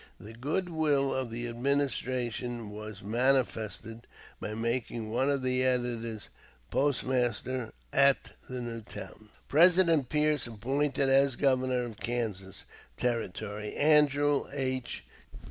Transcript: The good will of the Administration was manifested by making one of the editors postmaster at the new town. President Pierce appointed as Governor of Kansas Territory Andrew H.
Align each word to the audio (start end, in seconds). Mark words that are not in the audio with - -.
The 0.19 0.33
good 0.33 0.69
will 0.69 1.13
of 1.13 1.29
the 1.29 1.47
Administration 1.47 2.71
was 2.71 3.03
manifested 3.03 4.07
by 4.39 4.55
making 4.55 5.11
one 5.11 5.29
of 5.29 5.43
the 5.43 5.63
editors 5.63 6.29
postmaster 6.71 7.71
at 7.93 8.31
the 8.49 8.61
new 8.61 8.81
town. 8.81 9.29
President 9.47 10.09
Pierce 10.09 10.47
appointed 10.47 11.07
as 11.07 11.35
Governor 11.35 11.83
of 11.85 11.99
Kansas 11.99 12.65
Territory 12.97 13.75
Andrew 13.75 14.45
H. 14.51 15.03